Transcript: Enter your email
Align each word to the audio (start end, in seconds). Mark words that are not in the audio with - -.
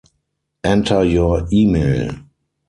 Enter 0.63 1.03
your 1.03 1.47
email 1.51 2.13